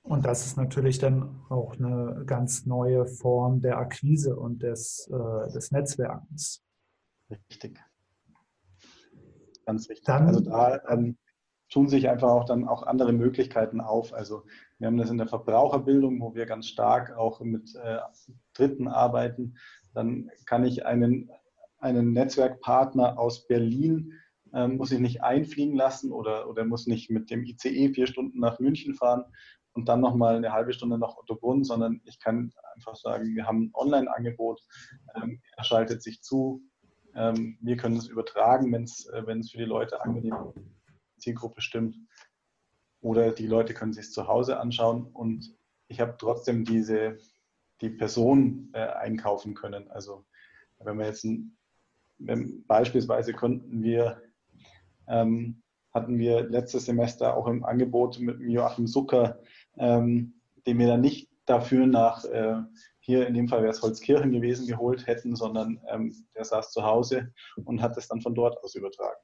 Und 0.01 0.25
das 0.25 0.45
ist 0.45 0.57
natürlich 0.57 0.97
dann 0.97 1.41
auch 1.49 1.75
eine 1.75 2.23
ganz 2.25 2.65
neue 2.65 3.05
Form 3.05 3.61
der 3.61 3.77
Akquise 3.77 4.35
und 4.37 4.63
des, 4.63 5.09
äh, 5.11 5.51
des 5.51 5.71
Netzwerkens. 5.71 6.63
Richtig. 7.29 7.79
Ganz 9.65 9.89
richtig. 9.89 10.05
Dann, 10.05 10.27
also 10.27 10.41
da 10.41 10.81
ähm, 10.89 11.17
tun 11.69 11.87
sich 11.87 12.09
einfach 12.09 12.29
auch 12.29 12.45
dann 12.45 12.67
auch 12.67 12.83
andere 12.83 13.13
Möglichkeiten 13.13 13.81
auf. 13.81 14.13
Also 14.13 14.43
wir 14.79 14.87
haben 14.87 14.97
das 14.97 15.09
in 15.09 15.17
der 15.17 15.27
Verbraucherbildung, 15.27 16.19
wo 16.21 16.33
wir 16.33 16.45
ganz 16.45 16.67
stark 16.67 17.15
auch 17.15 17.39
mit 17.41 17.75
äh, 17.75 17.99
Dritten 18.53 18.87
arbeiten. 18.87 19.57
Dann 19.93 20.29
kann 20.45 20.65
ich 20.65 20.85
einen, 20.85 21.29
einen 21.77 22.13
Netzwerkpartner 22.13 23.19
aus 23.19 23.47
Berlin, 23.47 24.13
äh, 24.53 24.67
muss 24.67 24.91
ich 24.91 24.99
nicht 24.99 25.23
einfliegen 25.23 25.75
lassen 25.75 26.11
oder, 26.11 26.49
oder 26.49 26.65
muss 26.65 26.87
nicht 26.87 27.11
mit 27.11 27.29
dem 27.29 27.43
ICE 27.43 27.93
vier 27.93 28.07
Stunden 28.07 28.39
nach 28.39 28.59
München 28.59 28.95
fahren 28.95 29.25
und 29.73 29.87
dann 29.87 30.01
nochmal 30.01 30.35
eine 30.35 30.51
halbe 30.51 30.73
Stunde 30.73 30.97
nach 30.97 31.17
Ottobrunn, 31.17 31.63
sondern 31.63 32.01
ich 32.05 32.19
kann 32.19 32.51
einfach 32.75 32.95
sagen, 32.95 33.35
wir 33.35 33.45
haben 33.45 33.65
ein 33.65 33.71
Online-Angebot, 33.73 34.61
ähm, 35.15 35.41
er 35.55 35.63
schaltet 35.63 36.01
sich 36.01 36.21
zu, 36.23 36.63
ähm, 37.19 37.57
wir 37.61 37.75
können 37.75 37.97
es 37.97 38.07
übertragen, 38.07 38.71
wenn 38.71 38.83
es 38.83 39.05
äh, 39.07 39.23
für 39.23 39.57
die 39.57 39.65
Leute 39.65 40.01
angenehm 40.01 40.53
Zielgruppe 41.17 41.61
stimmt. 41.61 41.97
Oder 43.01 43.31
die 43.31 43.47
Leute 43.47 43.73
können 43.73 43.93
sich 43.93 44.11
zu 44.11 44.27
Hause 44.27 44.59
anschauen 44.59 45.05
und 45.05 45.53
ich 45.87 45.99
habe 45.99 46.15
trotzdem 46.17 46.63
diese, 46.65 47.17
die 47.81 47.89
Person 47.89 48.69
äh, 48.73 48.87
einkaufen 48.87 49.53
können. 49.53 49.89
Also 49.91 50.25
wenn 50.79 50.97
wir 50.97 51.05
jetzt 51.05 51.25
ein, 51.25 51.57
wenn, 52.17 52.65
beispielsweise 52.65 53.33
konnten 53.33 53.83
wir, 53.83 54.21
ähm, 55.07 55.61
hatten 55.93 56.17
wir 56.17 56.43
letztes 56.43 56.85
Semester 56.85 57.35
auch 57.35 57.47
im 57.47 57.65
Angebot 57.65 58.19
mit 58.19 58.39
Joachim 58.39 58.87
Zucker, 58.87 59.41
ähm, 59.77 60.35
den 60.67 60.77
wir 60.77 60.87
dann 60.87 61.01
nicht 61.01 61.29
dafür 61.45 61.87
nach 61.87 62.23
äh, 62.25 62.61
hier 63.09 63.25
in 63.25 63.33
dem 63.33 63.47
Fall 63.47 63.63
wäre 63.63 63.71
es 63.71 63.81
Holzkirchen 63.81 64.31
gewesen, 64.31 64.67
geholt 64.67 65.07
hätten, 65.07 65.35
sondern 65.35 65.81
ähm, 65.91 66.13
der 66.35 66.45
saß 66.45 66.71
zu 66.71 66.83
Hause 66.83 67.33
und 67.65 67.81
hat 67.81 67.97
es 67.97 68.07
dann 68.07 68.21
von 68.21 68.35
dort 68.35 68.63
aus 68.63 68.75
übertragen. 68.75 69.17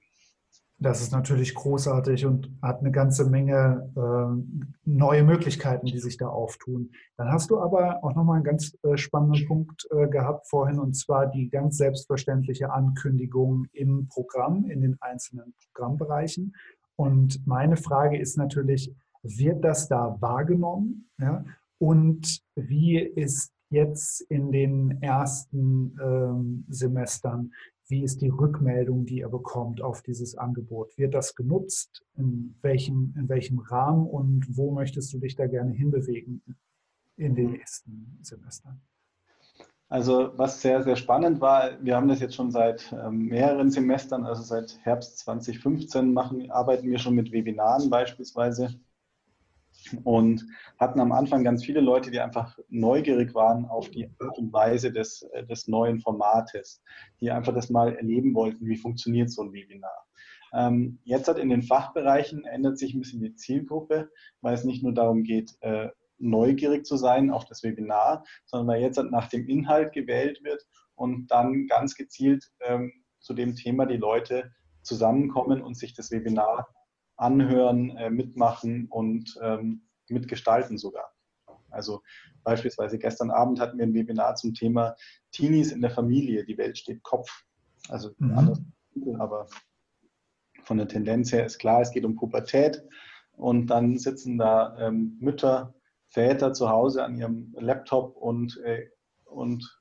Das 0.80 1.02
ist 1.02 1.12
natürlich 1.12 1.54
großartig 1.54 2.26
und 2.26 2.50
hat 2.64 2.80
eine 2.80 2.92
ganze 2.92 3.30
Menge 3.30 3.92
äh, 3.96 4.68
neue 4.86 5.24
Möglichkeiten, 5.24 5.86
die 5.86 6.00
sich 6.00 6.18
da 6.18 6.28
auftun. 6.28 6.92
Dann 7.16 7.32
hast 7.32 7.52
du 7.52 7.60
aber 7.60 8.04
auch 8.04 8.16
nochmal 8.16 8.38
einen 8.38 8.44
ganz 8.44 8.76
äh, 8.82 8.98
spannenden 8.98 9.48
Punkt 9.48 9.88
äh, 9.92 10.08
gehabt 10.08 10.50
vorhin, 10.50 10.80
und 10.80 10.96
zwar 10.96 11.28
die 11.28 11.50
ganz 11.50 11.78
selbstverständliche 11.78 12.74
Ankündigung 12.74 13.68
im 13.72 14.08
Programm, 14.10 14.66
in 14.66 14.82
den 14.82 14.98
einzelnen 15.00 15.54
Programmbereichen. 15.64 16.56
Und 16.96 17.46
meine 17.46 17.78
Frage 17.78 18.18
ist 18.18 18.36
natürlich, 18.36 18.92
wird 19.22 19.64
das 19.64 19.88
da 19.88 20.18
wahrgenommen? 20.20 21.10
Ja? 21.20 21.46
Und 21.78 22.42
wie 22.56 22.98
ist 22.98 23.55
jetzt 23.76 24.22
in 24.22 24.52
den 24.52 25.02
ersten 25.02 25.98
ähm, 26.02 26.66
Semestern? 26.70 27.52
Wie 27.88 28.02
ist 28.02 28.22
die 28.22 28.30
Rückmeldung, 28.30 29.06
die 29.06 29.20
er 29.20 29.30
bekommt 29.30 29.82
auf 29.82 30.02
dieses 30.02 30.36
Angebot? 30.36 30.98
Wird 30.98 31.14
das 31.14 31.36
genutzt? 31.36 32.04
In 32.16 32.56
welchem, 32.62 33.14
in 33.16 33.30
welchem 33.30 33.60
Rahmen 33.60 34.08
und 34.08 34.58
wo 34.58 34.72
möchtest 34.72 35.14
du 35.14 35.20
dich 35.20 35.36
da 35.36 35.46
gerne 35.46 35.72
hinbewegen 35.72 36.42
in 37.18 37.36
den 37.36 37.52
nächsten 37.52 38.18
Semestern? 38.24 38.82
Also 39.88 40.32
was 40.36 40.62
sehr, 40.62 40.82
sehr 40.82 40.96
spannend 40.96 41.42
war, 41.42 41.78
wir 41.84 41.96
haben 41.96 42.08
das 42.08 42.20
jetzt 42.20 42.34
schon 42.34 42.50
seit 42.50 42.92
ähm, 42.92 43.28
mehreren 43.28 43.70
Semestern, 43.70 44.26
also 44.26 44.42
seit 44.42 44.80
Herbst 44.82 45.20
2015 45.20 46.12
machen, 46.12 46.50
arbeiten 46.50 46.90
wir 46.90 46.98
schon 46.98 47.14
mit 47.14 47.32
Webinaren 47.32 47.92
beispielsweise 47.92 48.74
und 50.04 50.46
hatten 50.80 51.00
am 51.00 51.12
Anfang 51.12 51.44
ganz 51.44 51.64
viele 51.64 51.82
Leute, 51.82 52.12
die 52.12 52.20
einfach 52.20 52.58
neugierig 52.70 53.34
waren 53.34 53.66
auf 53.66 53.90
die 53.90 54.10
Art 54.20 54.38
und 54.38 54.52
Weise 54.54 54.92
des, 54.92 55.24
äh, 55.34 55.46
des 55.46 55.68
neuen 55.68 56.00
Formates, 56.00 56.82
die 57.22 57.32
einfach 57.32 57.54
das 57.54 57.70
mal 57.70 57.96
erleben 57.96 58.34
wollten, 58.34 58.66
wie 58.68 58.78
funktioniert 58.78 59.32
so 59.32 59.44
ein 59.44 59.54
Webinar. 59.54 60.06
Ähm, 60.54 61.00
jetzt 61.04 61.28
hat 61.28 61.38
in 61.38 61.50
den 61.50 61.64
Fachbereichen 61.64 62.46
ändert 62.46 62.78
sich 62.78 62.94
ein 62.94 63.02
bisschen 63.02 63.22
die 63.22 63.36
Zielgruppe, 63.36 64.10
weil 64.42 64.54
es 64.54 64.64
nicht 64.64 64.84
nur 64.84 64.94
darum 64.94 65.24
geht, 65.24 65.56
äh, 65.62 65.90
neugierig 66.18 66.86
zu 66.86 66.96
sein 66.98 67.30
auf 67.30 67.46
das 67.46 67.64
Webinar, 67.64 68.24
sondern 68.46 68.68
weil 68.68 68.82
jetzt 68.82 69.02
nach 69.12 69.28
dem 69.28 69.48
Inhalt 69.48 69.92
gewählt 69.94 70.44
wird 70.44 70.66
und 70.96 71.28
dann 71.28 71.68
ganz 71.68 71.96
gezielt 71.96 72.52
ähm, 72.62 72.94
zu 73.20 73.34
dem 73.34 73.56
Thema 73.56 73.86
die 73.86 73.98
Leute 73.98 74.52
zusammenkommen 74.82 75.62
und 75.62 75.76
sich 75.76 75.94
das 75.94 76.12
Webinar 76.12 76.68
anhören, 77.18 77.96
äh, 77.98 78.10
mitmachen 78.10 78.88
und 78.90 79.38
ähm, 79.42 79.88
mitgestalten 80.10 80.78
sogar. 80.78 81.12
Also 81.70 82.02
beispielsweise 82.44 82.98
gestern 82.98 83.32
Abend 83.32 83.60
hatten 83.60 83.78
wir 83.78 83.86
ein 83.86 83.94
Webinar 83.94 84.36
zum 84.36 84.54
Thema 84.54 84.96
Teenies 85.32 85.72
in 85.72 85.82
der 85.82 85.92
Familie, 85.92 86.46
die 86.46 86.58
Welt 86.58 86.78
steht 86.78 87.04
Kopf. 87.04 87.30
Also 87.90 88.12
mhm. 88.18 88.38
anders, 88.38 88.62
aber 89.20 89.48
von 90.64 90.78
der 90.78 90.88
Tendenz 90.88 91.32
her 91.32 91.46
ist 91.46 91.60
klar, 91.60 91.82
es 91.82 91.92
geht 91.92 92.06
um 92.06 92.16
Pubertät 92.16 92.84
und 93.34 93.68
dann 93.68 93.98
sitzen 93.98 94.38
da 94.38 94.78
ähm, 94.80 95.18
Mütter, 95.20 95.76
Väter 96.08 96.54
zu 96.54 96.70
Hause 96.70 97.04
an 97.04 97.16
ihrem 97.16 97.54
Laptop 97.60 98.16
und, 98.16 98.58
äh, 98.64 98.90
und 99.26 99.80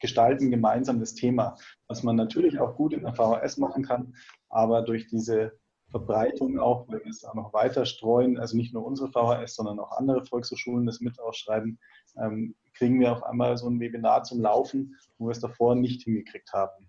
gestalten 0.00 0.50
gemeinsam 0.50 1.00
das 1.00 1.14
Thema, 1.14 1.56
was 1.88 2.02
man 2.02 2.16
natürlich 2.16 2.60
auch 2.60 2.76
gut 2.76 2.92
in 2.92 3.02
der 3.02 3.14
VHS 3.14 3.56
machen 3.56 3.84
kann, 3.84 4.14
aber 4.48 4.82
durch 4.82 5.06
diese 5.06 5.58
Verbreitung 5.94 6.58
auch, 6.58 6.88
wenn 6.88 7.04
wir 7.04 7.10
es 7.10 7.22
auch 7.22 7.34
noch 7.34 7.52
weiter 7.52 7.86
streuen, 7.86 8.36
also 8.36 8.56
nicht 8.56 8.74
nur 8.74 8.84
unsere 8.84 9.12
VHS, 9.12 9.54
sondern 9.54 9.78
auch 9.78 9.92
andere 9.92 10.26
Volkshochschulen 10.26 10.86
das 10.86 10.98
mit 10.98 11.20
ausschreiben, 11.20 11.78
ähm, 12.20 12.56
kriegen 12.76 12.98
wir 12.98 13.12
auf 13.12 13.22
einmal 13.22 13.56
so 13.56 13.68
ein 13.68 13.78
Webinar 13.78 14.24
zum 14.24 14.40
Laufen, 14.40 14.96
wo 15.18 15.26
wir 15.26 15.30
es 15.30 15.38
davor 15.38 15.76
nicht 15.76 16.02
hingekriegt 16.02 16.52
haben, 16.52 16.88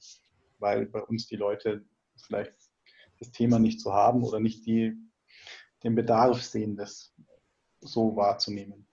weil 0.57 0.87
bei 0.87 1.03
uns 1.03 1.27
die 1.27 1.35
Leute 1.35 1.85
vielleicht 2.17 2.55
das 3.19 3.31
Thema 3.31 3.59
nicht 3.59 3.79
so 3.79 3.93
haben 3.93 4.23
oder 4.23 4.39
nicht 4.39 4.65
die, 4.65 4.97
den 5.83 5.93
Bedarf 5.93 6.41
sehen, 6.41 6.75
das 6.75 7.13
so 7.81 8.15
wahrzunehmen. 8.15 8.84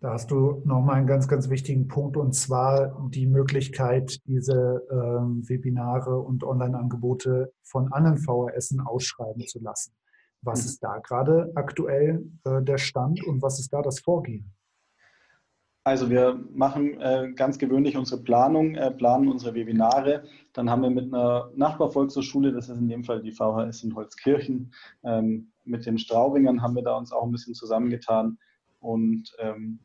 Da 0.00 0.12
hast 0.12 0.30
du 0.30 0.62
nochmal 0.64 0.96
einen 0.96 1.08
ganz, 1.08 1.26
ganz 1.26 1.50
wichtigen 1.50 1.88
Punkt 1.88 2.16
und 2.16 2.32
zwar 2.32 3.08
die 3.10 3.26
Möglichkeit, 3.26 4.20
diese 4.26 4.86
äh, 4.90 5.48
Webinare 5.48 6.20
und 6.20 6.44
Online-Angebote 6.44 7.52
von 7.64 7.92
anderen 7.92 8.18
VHS 8.18 8.76
ausschreiben 8.84 9.44
zu 9.48 9.60
lassen. 9.60 9.92
Was 10.40 10.64
ist 10.64 10.84
da 10.84 10.98
gerade 10.98 11.50
aktuell 11.56 12.30
äh, 12.44 12.62
der 12.62 12.78
Stand 12.78 13.24
und 13.24 13.42
was 13.42 13.58
ist 13.58 13.72
da 13.72 13.82
das 13.82 13.98
Vorgehen? 13.98 14.54
Also 15.82 16.10
wir 16.10 16.44
machen 16.52 17.00
äh, 17.00 17.32
ganz 17.34 17.58
gewöhnlich 17.58 17.96
unsere 17.96 18.22
Planung, 18.22 18.76
äh, 18.76 18.92
planen 18.92 19.26
unsere 19.26 19.54
Webinare. 19.54 20.22
Dann 20.52 20.70
haben 20.70 20.82
wir 20.82 20.90
mit 20.90 21.12
einer 21.12 21.50
Nachbarvolkshochschule, 21.56 22.52
das 22.52 22.68
ist 22.68 22.78
in 22.78 22.88
dem 22.88 23.02
Fall 23.02 23.20
die 23.20 23.32
VHS 23.32 23.82
in 23.82 23.96
Holzkirchen, 23.96 24.72
ähm, 25.02 25.50
mit 25.64 25.86
den 25.86 25.98
Straubingern 25.98 26.62
haben 26.62 26.76
wir 26.76 26.82
da 26.82 26.96
uns 26.96 27.10
auch 27.10 27.24
ein 27.24 27.32
bisschen 27.32 27.54
zusammengetan 27.54 28.38
und 28.78 29.34
ähm, 29.40 29.80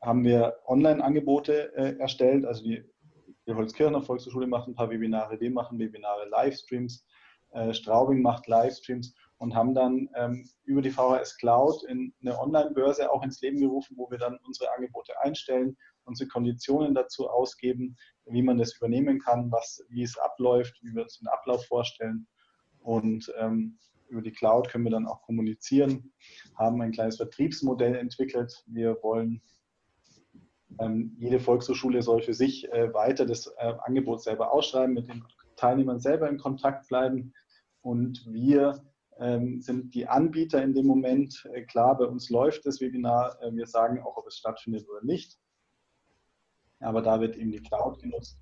haben 0.00 0.24
wir 0.24 0.58
Online-Angebote 0.66 1.74
äh, 1.76 1.98
erstellt. 1.98 2.44
Also 2.44 2.62
die, 2.64 2.84
die 3.46 3.54
Holzkirchener 3.54 4.02
Volkshochschule 4.02 4.46
macht 4.46 4.68
ein 4.68 4.74
paar 4.74 4.90
Webinare, 4.90 5.40
wir 5.40 5.50
machen 5.50 5.78
Webinare, 5.78 6.28
Livestreams, 6.28 7.06
äh, 7.52 7.72
Straubing 7.72 8.22
macht 8.22 8.46
Livestreams 8.46 9.14
und 9.38 9.54
haben 9.54 9.74
dann 9.74 10.08
ähm, 10.16 10.48
über 10.64 10.82
die 10.82 10.90
VHS 10.90 11.36
Cloud 11.38 11.84
in 11.84 12.12
eine 12.20 12.38
Online-Börse 12.38 13.10
auch 13.10 13.22
ins 13.22 13.40
Leben 13.40 13.58
gerufen, 13.58 13.96
wo 13.96 14.10
wir 14.10 14.18
dann 14.18 14.38
unsere 14.44 14.72
Angebote 14.74 15.18
einstellen, 15.20 15.76
unsere 16.04 16.28
Konditionen 16.28 16.94
dazu 16.94 17.28
ausgeben, 17.28 17.96
wie 18.26 18.42
man 18.42 18.58
das 18.58 18.76
übernehmen 18.76 19.20
kann, 19.20 19.50
was, 19.50 19.84
wie 19.88 20.02
es 20.02 20.18
abläuft, 20.18 20.78
wie 20.82 20.94
wir 20.94 21.02
uns 21.02 21.18
den 21.18 21.28
Ablauf 21.28 21.64
vorstellen. 21.66 22.26
Und 22.80 23.32
ähm, 23.38 23.78
über 24.08 24.22
die 24.22 24.32
Cloud 24.32 24.68
können 24.68 24.84
wir 24.84 24.90
dann 24.90 25.06
auch 25.06 25.22
kommunizieren, 25.22 26.12
haben 26.56 26.80
ein 26.80 26.92
kleines 26.92 27.16
Vertriebsmodell 27.16 27.94
entwickelt. 27.94 28.64
Wir 28.66 28.96
wollen, 29.02 29.42
ähm, 30.78 31.16
jede 31.18 31.40
Volkshochschule 31.40 32.02
soll 32.02 32.22
für 32.22 32.34
sich 32.34 32.70
äh, 32.72 32.92
weiter 32.92 33.26
das 33.26 33.46
äh, 33.58 33.74
Angebot 33.80 34.22
selber 34.22 34.52
ausschreiben, 34.52 34.94
mit 34.94 35.08
den 35.08 35.24
Teilnehmern 35.56 36.00
selber 36.00 36.28
in 36.28 36.38
Kontakt 36.38 36.88
bleiben. 36.88 37.32
Und 37.80 38.24
wir 38.26 38.82
ähm, 39.18 39.60
sind 39.60 39.94
die 39.94 40.06
Anbieter 40.06 40.62
in 40.62 40.74
dem 40.74 40.86
Moment. 40.86 41.48
Äh, 41.52 41.62
klar, 41.62 41.96
bei 41.96 42.04
uns 42.04 42.30
läuft 42.30 42.66
das 42.66 42.80
Webinar. 42.80 43.40
Äh, 43.42 43.54
wir 43.54 43.66
sagen 43.66 44.00
auch, 44.02 44.16
ob 44.16 44.26
es 44.26 44.36
stattfindet 44.36 44.88
oder 44.88 45.04
nicht. 45.04 45.38
Aber 46.80 47.02
da 47.02 47.20
wird 47.20 47.36
eben 47.36 47.50
die 47.50 47.62
Cloud 47.62 48.00
genutzt. 48.00 48.38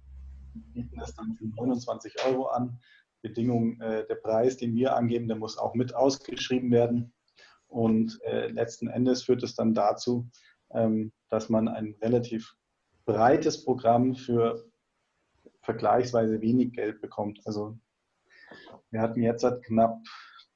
Wir 0.53 0.83
bieten 0.83 0.99
das 0.99 1.15
dann 1.15 1.35
für 1.35 1.47
29 1.47 2.15
Euro 2.27 2.47
an. 2.47 2.79
Bedingung, 3.23 3.81
äh, 3.81 4.07
der 4.07 4.17
Preis, 4.17 4.57
den 4.57 4.75
wir 4.75 4.95
angeben, 4.95 5.29
der 5.29 5.37
muss 5.37 5.59
auch 5.59 5.75
mit 5.75 5.95
ausgeschrieben 5.95 6.71
werden. 6.71 7.13
Und 7.67 8.21
äh, 8.23 8.49
letzten 8.49 8.89
Endes 8.89 9.23
führt 9.23 9.43
es 9.43 9.55
dann 9.55 9.75
dazu, 9.75 10.29
dass 11.29 11.49
man 11.49 11.69
ein 11.69 11.97
relativ 12.01 12.55
breites 13.05 13.65
Programm 13.65 14.15
für 14.15 14.65
vergleichsweise 15.63 16.41
wenig 16.41 16.73
Geld 16.73 17.01
bekommt. 17.01 17.41
Also 17.45 17.77
wir 18.91 19.01
hatten 19.01 19.23
jetzt 19.23 19.43
halt 19.43 19.65
knapp 19.65 19.99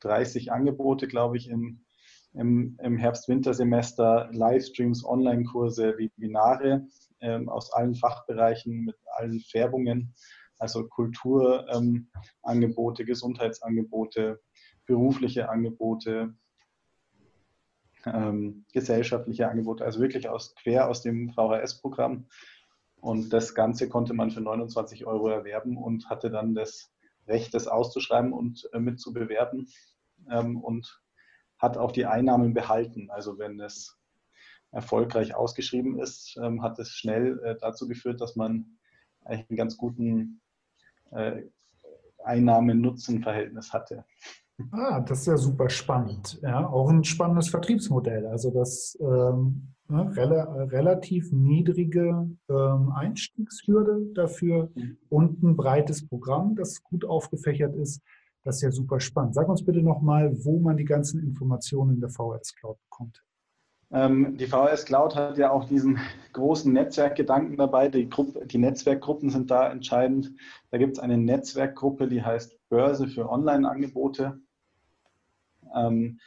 30 0.01 0.53
Angebote, 0.53 1.09
glaube 1.09 1.37
ich, 1.37 1.49
im, 1.49 1.85
im, 2.33 2.79
im 2.81 2.97
Herbst-Wintersemester, 2.97 4.31
Livestreams, 4.33 5.05
Online-Kurse, 5.05 5.99
Webinare 5.99 6.87
ähm, 7.21 7.49
aus 7.49 7.73
allen 7.73 7.95
Fachbereichen 7.95 8.85
mit 8.85 8.97
allen 9.17 9.41
Färbungen 9.41 10.15
also 10.61 10.87
Kulturangebote, 10.87 13.03
ähm, 13.03 13.07
Gesundheitsangebote, 13.07 14.41
berufliche 14.87 15.49
Angebote, 15.49 16.35
ähm, 18.07 18.65
gesellschaftliche 18.73 19.49
Angebote, 19.49 19.85
also 19.85 20.01
wirklich 20.01 20.29
aus, 20.29 20.55
quer 20.55 20.89
aus 20.89 21.03
dem 21.03 21.31
VHS-Programm. 21.31 22.27
Und 22.97 23.33
das 23.33 23.55
Ganze 23.55 23.89
konnte 23.89 24.15
man 24.15 24.31
für 24.31 24.41
29 24.41 25.07
Euro 25.07 25.29
erwerben 25.29 25.77
und 25.77 26.11
hatte 26.11 26.31
dann 26.31 26.55
das 26.55 26.93
Recht, 27.27 27.55
das 27.55 27.67
auszuschreiben 27.67 28.33
und 28.33 28.69
äh, 28.73 28.81
mit 28.81 29.01
zu 29.01 29.13
bewerten 29.13 29.69
ähm, 30.31 30.61
und 30.61 31.01
hat 31.59 31.77
auch 31.77 31.93
die 31.93 32.07
Einnahmen 32.07 32.55
behalten. 32.55 33.11
Also 33.11 33.39
wenn 33.39 33.61
es 33.61 33.99
erfolgreich 34.73 35.35
ausgeschrieben 35.35 35.99
ist, 35.99 36.39
ähm, 36.43 36.63
hat 36.63 36.79
es 36.79 36.91
schnell 36.91 37.39
äh, 37.45 37.57
dazu 37.61 37.89
geführt, 37.89 38.21
dass 38.21 38.37
man 38.37 38.79
eigentlich 39.25 39.51
einen 39.51 39.57
ganz 39.57 39.77
guten 39.77 40.41
äh, 41.11 41.43
Einnahme-Nutzen-Verhältnis 42.25 43.73
hatte. 43.73 44.05
Ah, 44.71 45.01
das 45.01 45.21
ist 45.21 45.27
ja 45.27 45.37
super 45.37 45.69
spannend. 45.69 46.39
Ja, 46.43 46.69
auch 46.69 46.89
ein 46.89 47.05
spannendes 47.05 47.49
Vertriebsmodell. 47.49 48.27
Also 48.27 48.51
das 48.51 48.99
ähm, 49.01 49.75
ne, 49.89 50.11
rel 50.17 50.33
relativ 50.69 51.33
niedrige 51.33 52.29
ähm, 52.49 52.93
Einstiegshürde 52.95 54.13
dafür 54.15 54.71
mhm. 54.75 54.99
und 55.09 55.43
ein 55.43 55.57
breites 55.57 56.07
Programm, 56.09 56.57
das 56.57 56.83
gut 56.83 57.05
aufgefächert 57.05 57.75
ist. 57.77 58.03
Das 58.45 58.57
ist 58.57 58.63
ja 58.63 58.71
super 58.71 59.01
spannend. 59.01 59.35
Sag 59.35 59.49
uns 59.49 59.65
bitte 59.65 59.83
nochmal, 59.83 60.33
wo 60.45 60.59
man 60.61 60.77
die 60.77 60.85
ganzen 60.85 61.23
Informationen 61.23 61.95
in 61.95 62.01
der 62.01 62.11
VS 62.11 62.55
Cloud 62.55 62.79
bekommt. 62.89 63.23
Ähm, 63.93 64.37
die 64.37 64.47
VHS 64.47 64.85
Cloud 64.85 65.17
hat 65.17 65.37
ja 65.37 65.51
auch 65.51 65.65
diesen 65.65 65.99
großen 66.33 66.73
Netzwerkgedanken 66.73 67.57
dabei. 67.57 67.89
Die, 67.89 68.09
Gruppe, 68.09 68.47
die 68.47 68.59
Netzwerkgruppen 68.59 69.31
sind 69.31 69.51
da 69.51 69.71
entscheidend. 69.71 70.33
Da 70.71 70.79
gibt 70.79 70.93
es 70.93 70.99
eine 71.01 71.19
Netzwerkgruppe, 71.19 72.07
die 72.07 72.23
heißt 72.23 72.57
Börse 72.69 73.09
für 73.09 73.29
Online-Angebote. 73.29 74.41
Ähm, 75.75 76.19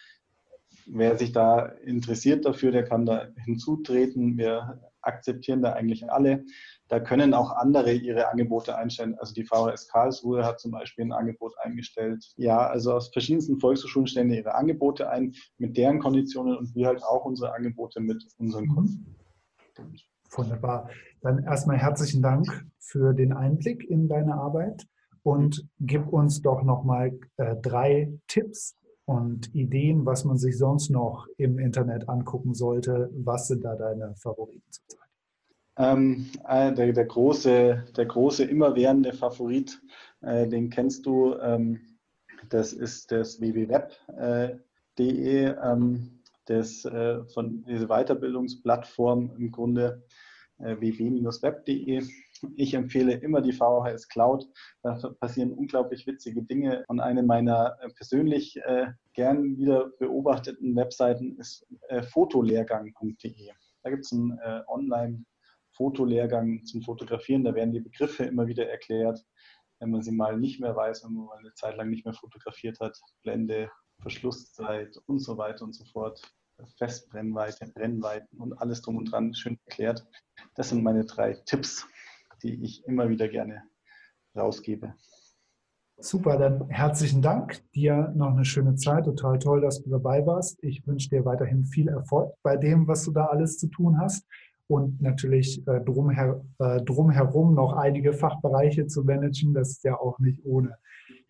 wer 0.86 1.18
sich 1.18 1.32
da 1.32 1.66
interessiert 1.66 2.46
dafür, 2.46 2.72
der 2.72 2.84
kann 2.84 3.06
da 3.06 3.28
hinzutreten. 3.46 4.38
Wir 4.38 4.82
akzeptieren 5.02 5.62
da 5.62 5.74
eigentlich 5.74 6.10
alle. 6.10 6.46
Da 6.88 7.00
können 7.00 7.34
auch 7.34 7.52
andere 7.52 7.94
ihre 7.94 8.30
Angebote 8.30 8.78
einstellen. 8.78 9.16
Also 9.20 9.34
die 9.34 9.44
VHS 9.44 9.88
Karlsruhe 9.88 10.46
hat 10.46 10.60
zum 10.60 10.72
Beispiel 10.72 11.06
ein 11.06 11.12
Angebot 11.12 11.54
eingestellt. 11.60 12.34
Ja, 12.38 12.68
also 12.68 12.94
aus 12.94 13.10
verschiedensten 13.12 13.60
Volkshochschulen 13.60 14.08
stellen 14.08 14.32
ihre 14.32 14.56
Angebote 14.56 15.10
ein 15.10 15.34
mit 15.58 15.78
deren 15.78 16.00
Konditionen 16.00 16.58
und 16.58 16.76
wir 16.76 16.88
halt 16.88 17.04
auch 17.04 17.26
unsere 17.26 17.54
Angebote 17.54 18.00
mit 18.00 18.24
unseren 18.38 18.68
Kunden. 18.68 19.16
Wunderbar. 20.32 20.90
Dann 21.22 21.44
erstmal 21.44 21.78
herzlichen 21.78 22.22
Dank 22.22 22.66
für 22.80 23.14
den 23.14 23.34
Einblick 23.34 23.90
in 23.90 24.08
deine 24.08 24.36
Arbeit 24.36 24.88
und 25.24 25.68
gib 25.80 26.08
uns 26.08 26.42
doch 26.42 26.64
nochmal 26.64 27.18
äh, 27.38 27.56
drei 27.62 28.12
Tipps 28.28 28.76
und 29.06 29.54
Ideen, 29.54 30.06
was 30.06 30.24
man 30.24 30.38
sich 30.38 30.58
sonst 30.58 30.90
noch 30.90 31.28
im 31.38 31.60
Internet 31.60 32.08
angucken 32.08 32.54
sollte. 32.54 33.10
Was 33.14 33.48
sind 33.48 33.64
da 33.64 33.76
deine 33.76 34.16
Favoriten 34.16 34.64
zurzeit? 34.70 35.04
Ähm, 35.76 36.30
äh, 36.48 36.72
der, 36.74 36.94
der, 36.94 37.06
große, 37.06 37.86
der 37.98 38.06
große 38.06 38.44
immerwährende 38.44 39.12
Favorit, 39.12 39.82
äh, 40.22 40.48
den 40.48 40.70
kennst 40.70 41.06
du, 41.06 41.36
ähm, 41.36 41.80
das 42.50 42.74
ist 42.74 43.12
das 43.12 43.40
www.web.de, 43.40 44.60
äh, 44.98 45.56
ähm, 45.64 46.20
das, 46.46 46.86
äh, 46.86 47.24
von 47.26 47.64
diese 47.66 47.88
Weiterbildungsplattform 47.88 49.32
im 49.38 49.52
Grunde 49.52 50.04
äh, 50.60 50.76
www-web.de. 50.80 52.04
Ich 52.56 52.74
empfehle 52.74 53.14
immer 53.14 53.42
die 53.42 53.54
VHS 53.54 54.08
Cloud. 54.08 54.46
Da 54.82 54.96
passieren 55.20 55.54
unglaublich 55.54 56.06
witzige 56.08 56.44
Dinge. 56.44 56.84
Und 56.88 57.00
eine 57.00 57.24
meiner 57.24 57.78
äh, 57.82 57.90
persönlich 57.90 58.60
gern 59.14 59.58
wieder 59.58 59.90
beobachteten 60.00 60.76
Webseiten 60.76 61.38
ist 61.38 61.68
fotolehrgang.de. 62.12 63.52
Da 63.84 63.90
gibt 63.90 64.06
es 64.06 64.12
einen 64.12 64.40
Online- 64.68 65.26
Fotolehrgang 65.76 66.64
zum 66.66 66.82
Fotografieren. 66.82 67.44
Da 67.44 67.54
werden 67.56 67.74
die 67.74 67.80
Begriffe 67.80 68.24
immer 68.24 68.48
wieder 68.48 68.70
erklärt, 68.70 69.24
wenn 69.80 69.92
man 69.92 70.02
sie 70.02 70.12
mal 70.12 70.40
nicht 70.40 70.60
mehr 70.60 70.76
weiß, 70.76 71.04
wenn 71.04 71.14
man 71.14 71.26
mal 71.26 71.38
eine 71.38 71.54
Zeit 71.54 71.78
lang 71.78 71.90
nicht 71.90 72.06
mehr 72.06 72.14
fotografiert 72.14 72.80
hat. 72.80 73.00
Blende, 73.24 73.70
Verschlusszeit 74.02 74.98
und 75.08 75.20
so 75.20 75.38
weiter 75.38 75.66
und 75.66 75.74
so 75.74 75.86
fort. 75.86 76.22
Festbrennweite, 76.78 77.72
Brennweiten 77.74 78.40
und 78.40 78.54
alles 78.54 78.82
drum 78.82 78.98
und 78.98 79.12
dran 79.12 79.34
schön 79.34 79.60
erklärt. 79.66 80.06
Das 80.56 80.70
sind 80.70 80.84
meine 80.84 81.04
drei 81.04 81.34
Tipps, 81.46 81.88
die 82.44 82.64
ich 82.64 82.86
immer 82.86 83.10
wieder 83.10 83.28
gerne 83.28 83.64
rausgebe. 84.36 84.94
Super, 85.98 86.38
dann 86.38 86.68
herzlichen 86.70 87.22
Dank. 87.22 87.62
Dir 87.74 88.12
noch 88.16 88.32
eine 88.32 88.46
schöne 88.46 88.76
Zeit. 88.76 89.06
Total 89.06 89.40
toll, 89.40 89.62
dass 89.62 89.82
du 89.82 89.90
dabei 89.90 90.26
warst. 90.26 90.62
Ich 90.64 90.86
wünsche 90.86 91.10
dir 91.10 91.24
weiterhin 91.24 91.66
viel 91.66 91.88
Erfolg 91.88 92.34
bei 92.42 92.58
dem, 92.58 92.88
was 92.88 93.06
du 93.06 93.12
da 93.12 93.26
alles 93.26 93.58
zu 93.58 93.68
tun 93.68 94.00
hast 94.00 94.26
und 94.68 95.02
natürlich 95.02 95.66
äh, 95.68 95.82
drumher, 95.82 96.44
äh, 96.60 96.82
drumherum 96.82 97.54
noch 97.54 97.74
einige 97.74 98.14
Fachbereiche 98.14 98.88
zu 98.88 99.04
managen. 99.04 99.54
Das 99.54 99.70
ist 99.70 99.84
ja 99.84 99.96
auch 99.98 100.20
nicht 100.20 100.44
ohne. 100.44 100.78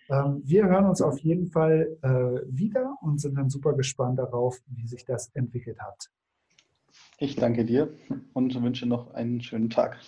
Ähm, 0.09 0.41
wir 0.43 0.65
hören 0.65 0.85
uns 0.85 1.01
auf 1.01 1.19
jeden 1.19 1.47
Fall 1.47 1.97
äh, 2.01 2.09
wieder 2.47 2.95
und 3.01 3.19
sind 3.19 3.37
dann 3.37 3.49
super 3.49 3.73
gespannt 3.73 4.19
darauf, 4.19 4.59
wie 4.67 4.87
sich 4.87 5.05
das 5.05 5.29
entwickelt 5.33 5.79
hat. 5.79 6.09
Ich 7.19 7.35
danke 7.35 7.65
dir 7.65 7.93
und 8.33 8.61
wünsche 8.61 8.85
noch 8.85 9.13
einen 9.13 9.41
schönen 9.41 9.69
Tag. 9.69 9.99